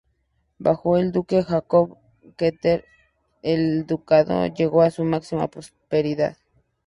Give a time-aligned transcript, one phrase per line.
[0.57, 1.99] Bajo el duque Jacob
[2.35, 2.85] Kettler,
[3.43, 6.37] el ducado llegó a su máxima prosperidad.